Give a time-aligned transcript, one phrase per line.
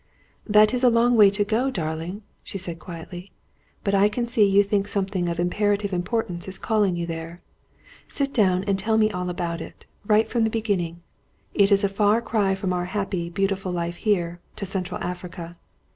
[0.47, 3.31] "That is a long way to want to go, darling," she said, quietly.
[3.83, 7.43] "But I can see you think something of imperative importance is calling you there.
[8.07, 11.03] Sit down and tell me all about it, right from the beginning.
[11.53, 15.55] It is a far cry from our happy, beautiful life here, to Central Africa.